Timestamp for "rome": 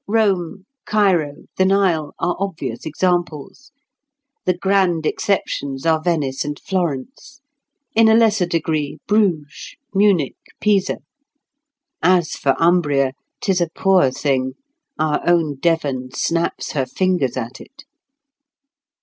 0.07-0.65